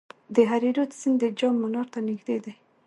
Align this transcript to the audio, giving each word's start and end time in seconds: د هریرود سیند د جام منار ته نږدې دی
د 0.35 0.37
هریرود 0.51 0.91
سیند 0.99 1.17
د 1.21 1.25
جام 1.39 1.55
منار 1.61 1.87
ته 1.93 1.99
نږدې 2.07 2.37
دی 2.43 2.53